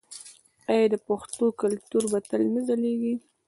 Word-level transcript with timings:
آیا 0.71 0.85
د 0.93 0.95
پښتنو 1.07 1.45
کلتور 1.61 2.03
به 2.11 2.19
تل 2.29 2.43
نه 2.53 2.61
ځلیږي؟ 2.67 3.13